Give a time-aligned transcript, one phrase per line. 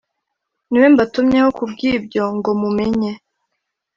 [0.69, 3.11] Ni we mbatumyeho ku bw ibyo ngo mumenye